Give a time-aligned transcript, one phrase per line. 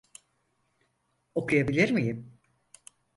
[1.35, 2.33] Okuyabilir miyim?